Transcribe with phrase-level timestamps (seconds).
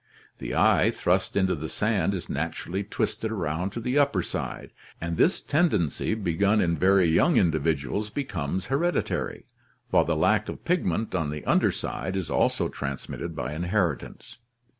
[0.39, 5.15] The eye thrust into the sand is naturally twisted around to the upper side, and
[5.15, 9.45] this tendency begun in very young individuals becomes hereditary,
[9.91, 14.37] while the lack of pigment on the under side is also transmitted by inheritance.